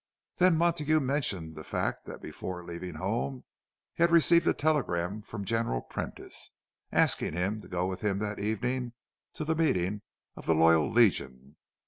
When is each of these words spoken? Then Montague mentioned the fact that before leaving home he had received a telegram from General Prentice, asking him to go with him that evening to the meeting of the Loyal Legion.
Then 0.37 0.57
Montague 0.57 0.99
mentioned 0.99 1.55
the 1.55 1.63
fact 1.63 2.05
that 2.05 2.23
before 2.23 2.65
leaving 2.65 2.95
home 2.95 3.43
he 3.93 4.01
had 4.01 4.09
received 4.09 4.47
a 4.47 4.53
telegram 4.55 5.21
from 5.21 5.45
General 5.45 5.79
Prentice, 5.83 6.49
asking 6.91 7.33
him 7.33 7.61
to 7.61 7.67
go 7.67 7.85
with 7.85 8.01
him 8.01 8.17
that 8.17 8.39
evening 8.39 8.93
to 9.35 9.45
the 9.45 9.53
meeting 9.55 10.01
of 10.35 10.47
the 10.47 10.55
Loyal 10.55 10.91
Legion. 10.91 11.55